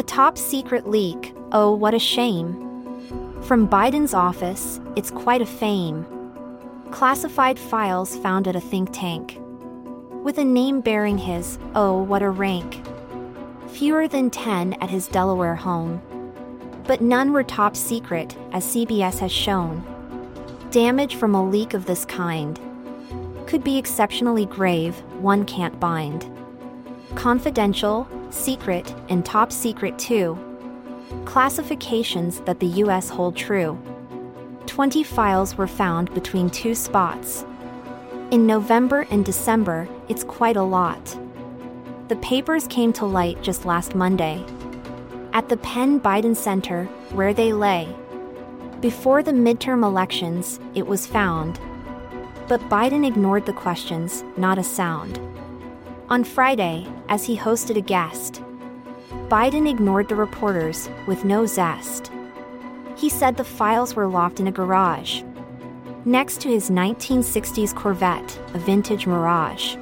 A 0.00 0.02
top 0.02 0.38
secret 0.38 0.88
leak, 0.88 1.34
oh, 1.52 1.74
what 1.74 1.92
a 1.92 1.98
shame. 1.98 2.54
From 3.42 3.68
Biden's 3.68 4.14
office, 4.14 4.80
it's 4.96 5.10
quite 5.10 5.42
a 5.42 5.46
fame. 5.46 6.06
Classified 6.90 7.58
files 7.58 8.16
found 8.16 8.48
at 8.48 8.56
a 8.56 8.62
think 8.62 8.88
tank. 8.94 9.38
With 10.24 10.38
a 10.38 10.44
name 10.44 10.80
bearing 10.80 11.18
his, 11.18 11.58
oh, 11.74 12.02
what 12.02 12.22
a 12.22 12.30
rank. 12.30 12.82
Fewer 13.66 14.08
than 14.08 14.30
10 14.30 14.72
at 14.80 14.88
his 14.88 15.06
Delaware 15.06 15.54
home. 15.54 16.00
But 16.84 17.02
none 17.02 17.34
were 17.34 17.44
top 17.44 17.76
secret, 17.76 18.34
as 18.52 18.64
CBS 18.64 19.18
has 19.18 19.30
shown. 19.30 19.84
Damage 20.70 21.16
from 21.16 21.34
a 21.34 21.46
leak 21.46 21.74
of 21.74 21.84
this 21.84 22.06
kind 22.06 22.58
could 23.46 23.62
be 23.62 23.76
exceptionally 23.76 24.46
grave, 24.46 24.98
one 25.18 25.44
can't 25.44 25.78
bind. 25.78 26.39
Confidential, 27.14 28.08
secret, 28.30 28.94
and 29.08 29.24
top 29.26 29.50
secret 29.52 29.98
too. 29.98 30.38
Classifications 31.24 32.40
that 32.42 32.60
the 32.60 32.66
US 32.84 33.08
hold 33.08 33.36
true. 33.36 33.78
20 34.66 35.02
files 35.02 35.56
were 35.56 35.66
found 35.66 36.12
between 36.14 36.48
two 36.48 36.74
spots. 36.74 37.44
In 38.30 38.46
November 38.46 39.06
and 39.10 39.24
December, 39.24 39.88
it's 40.08 40.22
quite 40.22 40.56
a 40.56 40.62
lot. 40.62 41.18
The 42.06 42.16
papers 42.16 42.68
came 42.68 42.92
to 42.94 43.06
light 43.06 43.42
just 43.42 43.64
last 43.64 43.96
Monday. 43.96 44.44
At 45.32 45.48
the 45.48 45.56
Penn 45.56 46.00
Biden 46.00 46.36
Center, 46.36 46.84
where 47.12 47.34
they 47.34 47.52
lay. 47.52 47.88
Before 48.80 49.22
the 49.22 49.32
midterm 49.32 49.82
elections, 49.82 50.60
it 50.74 50.86
was 50.86 51.06
found. 51.06 51.58
But 52.48 52.60
Biden 52.68 53.04
ignored 53.06 53.46
the 53.46 53.52
questions, 53.52 54.24
not 54.36 54.58
a 54.58 54.64
sound. 54.64 55.20
On 56.10 56.24
Friday, 56.24 56.88
as 57.08 57.24
he 57.24 57.36
hosted 57.36 57.76
a 57.76 57.80
guest, 57.80 58.42
Biden 59.28 59.70
ignored 59.70 60.08
the 60.08 60.16
reporters 60.16 60.90
with 61.06 61.24
no 61.24 61.46
zest. 61.46 62.10
He 62.96 63.08
said 63.08 63.36
the 63.36 63.44
files 63.44 63.94
were 63.94 64.08
locked 64.08 64.40
in 64.40 64.48
a 64.48 64.52
garage 64.52 65.22
next 66.04 66.40
to 66.40 66.48
his 66.48 66.70
1960s 66.70 67.74
Corvette, 67.74 68.40
a 68.54 68.58
vintage 68.58 69.06
Mirage. 69.06 69.76